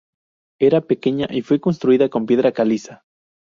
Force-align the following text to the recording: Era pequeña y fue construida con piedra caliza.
Era 0.59 0.81
pequeña 0.81 1.27
y 1.29 1.43
fue 1.43 1.59
construida 1.59 2.09
con 2.09 2.25
piedra 2.25 2.51
caliza. 2.51 3.03